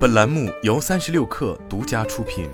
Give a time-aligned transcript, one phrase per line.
[0.00, 2.48] 本栏目由三十六氪独家出品。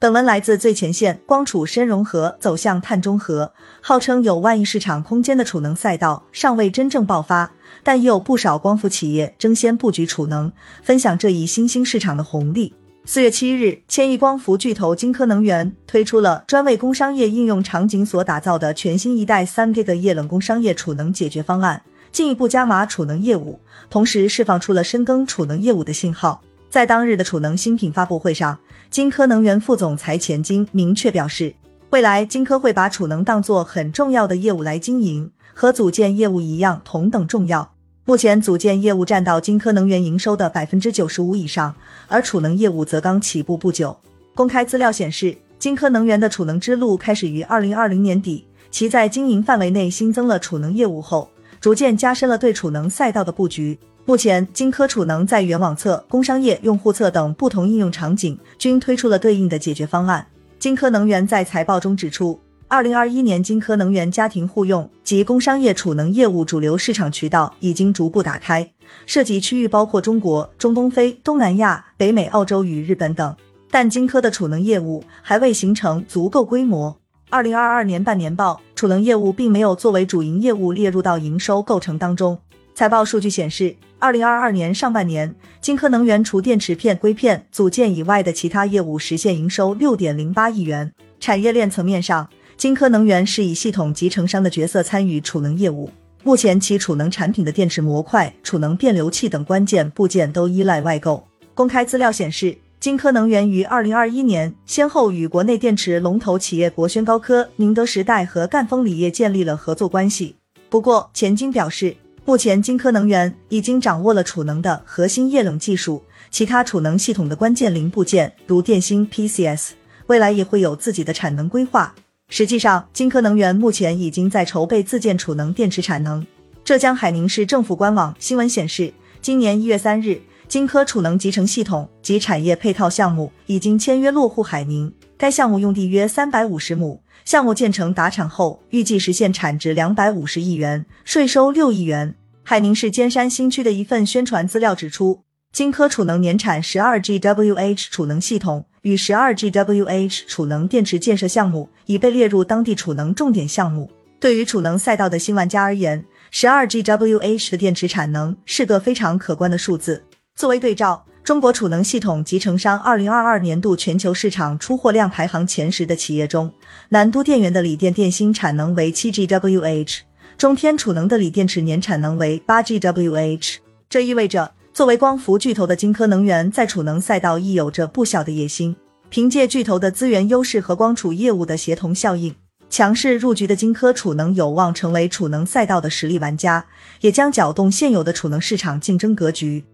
[0.00, 1.20] 本文来自最前线。
[1.26, 10.50] 光储深融合走向碳中和，号称有万亿市场空间的储能赛道尚未真正爆发，但已有不少光伏企业争先布局储能，
[10.82, 12.72] 分享这一新兴市场的红利。
[13.04, 21.82] 四月七日，千亿光伏巨头金科能源推出了专为工商业应用场景所打造的全新一代三 G 的液冷工商业储能解决方案。
[22.14, 23.58] 进一步加码储能业务，
[23.90, 26.40] 同时释放出了深耕储能业务的信号。
[26.70, 28.56] 在当日的储能新品发布会上，
[28.88, 31.52] 金科能源副总裁钱晶明确表示，
[31.90, 37.72] 未来金科会把储能当作很重要的业务来经营，和组件业务一样同等重要。
[38.04, 41.74] 目前组件业务占到金科能源营收的百分之九十五以上，
[42.06, 43.96] 而储能业务则刚起步不久。
[44.36, 51.28] 公开资料显示，金科能源的储能之路开始于二零二零年底，其在经营范围内新增了储能业务后。
[51.64, 53.78] 逐渐加深了对储能赛道的布局。
[54.04, 60.26] 目前，金科储能在原网侧、工商业用户侧等不同应用场景均推出了对应的解决方案。
[60.58, 68.70] 金科能源在财报中指出，二零二一年金科能源家庭户用及工商业储能业务主流市场渠道已经逐步打开，
[69.06, 73.34] 涉及区域包括中国、中东非、东南亚、北美、澳洲与日本等。
[73.70, 76.94] 但金科的储能业务还未形成足够规模。
[77.34, 82.38] 二零二二年半年报，储能业务并没有作为主营业务列入到营收构成当中。
[82.76, 90.92] 财报数据显示，二零二二年上半年，金科能源除电池片、硅片组件以外的其他业务实现营收六点零八亿元。
[91.18, 95.90] 产业链层面上，金科能源是以系统集成商的角色参与储能业务。
[96.22, 101.26] 目前，其储能产品的电池模块、储能变流器等关键部件都依赖外购。
[101.52, 102.56] 公开资料显示。
[102.84, 110.36] 金科能源于二零二一年先后与国内电池龙头企业国轩高科、宁德时代和赣锋锂业建立了合作关系。
[110.68, 111.96] 不过，钱晶表示，
[112.26, 119.70] 目前金科能源已经掌握了储能的核心液冷技术，其他储能系统的关键零部件如电芯、PCS，
[120.08, 121.94] 未来也会有自己的产能规划。
[122.28, 126.26] 实际上，金科能源目前已经在筹备自建储能电池产能。
[126.62, 130.20] 浙江海宁市政府官网新闻显示，今年一月三日。
[130.46, 142.14] 金科储能集成系统及产业配套项目已经签约落户海宁，该项目用地约三百五十亩，项目建成达产后，预计实现产值两百五十亿元，税收六亿元。
[142.42, 153.90] 海宁市尖山新区的一份宣传资料指出，金科储能年产十二 GWh 储能系统与十二 GWh 储能电池建设项目已被列入当地储能重点项目。
[154.20, 160.04] 对于储能赛道的新玩家而言，十二 GWh 的电池产能是个非常可观的数字。
[160.36, 166.52] 作为对照，中国储能系统集成商二零二二年度全球市场出货量排行前十的企业中，
[166.88, 170.00] 南都电源的锂电电芯产能为七 GWh，
[170.36, 173.58] 中天储能的锂电池年产能为八 GWh。
[173.88, 178.74] 这意味着，作为光伏巨头的金科能源在储能赛道亦有着不小的野心。
[179.08, 182.34] 凭借巨头的资源优势和光储业务的协同效应，
[182.68, 186.66] 强势入局的金科储能有望成为储能赛道的实力玩家，
[187.02, 189.64] 也将搅动现有的储能市场竞争格局。